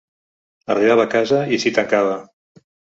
Arribava 0.77 1.05
a 1.05 1.11
casa 1.13 1.43
i 1.59 1.63
s’hi 1.65 1.77
tancava. 1.79 2.21